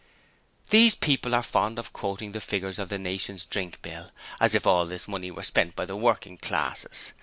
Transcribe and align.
These 0.71 0.95
people 0.95 1.35
are 1.35 1.43
fond 1.43 1.77
of 1.77 1.93
quoting 1.93 2.31
the 2.31 2.41
figures 2.41 2.79
of 2.79 2.89
the 2.89 2.97
'Nation's 2.97 3.45
Drink 3.45 3.79
Bill,' 3.83 4.09
as 4.39 4.55
if 4.55 4.65
all 4.65 4.87
this 4.87 5.07
money 5.07 5.29
were 5.29 5.43
spent 5.43 5.75
by 5.75 5.85
the 5.85 5.95
working 5.95 6.37
classes! 6.37 7.13